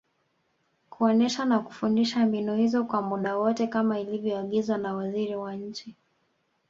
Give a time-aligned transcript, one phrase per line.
[0.89, 5.95] kuonesha na kufundisha mbinu hizo kwa muda wote kama ilivyoagizwa na Waziri wa Nchi